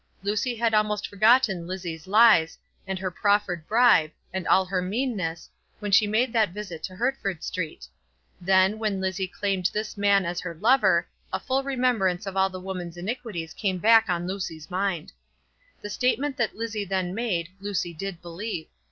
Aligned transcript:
Lucy 0.23 0.55
had 0.55 0.73
almost 0.73 1.07
forgotten 1.07 1.67
Lizzie's 1.67 2.07
lies, 2.07 2.57
and 2.87 2.97
her 2.97 3.11
proffered 3.11 3.67
bribe, 3.67 4.09
and 4.33 4.47
all 4.47 4.65
her 4.65 4.81
meanness, 4.81 5.47
when 5.77 5.91
she 5.91 6.07
made 6.07 6.33
that 6.33 6.49
visit 6.49 6.81
to 6.81 6.95
Hertford 6.95 7.43
Street. 7.43 7.85
Then, 8.43 8.79
when 8.79 8.99
Lizzie 8.99 9.27
claimed 9.27 9.69
this 9.71 9.95
man 9.97 10.25
as 10.25 10.39
her 10.39 10.55
lover, 10.55 11.07
a 11.31 11.39
full 11.39 11.61
remembrance 11.61 12.25
of 12.25 12.35
all 12.35 12.49
the 12.49 12.59
woman's 12.59 12.97
iniquities 12.97 13.53
came 13.53 13.77
back 13.77 14.09
on 14.09 14.25
Lucy's 14.27 14.71
mind. 14.71 15.11
The 15.83 15.89
statement 15.91 16.35
that 16.37 16.55
Lizzie 16.55 16.83
then 16.83 17.13
made, 17.13 17.49
Lucy 17.59 17.93
did 17.93 18.23
believe. 18.23 18.69